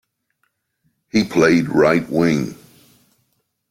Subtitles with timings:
[1.11, 2.57] He played right wing.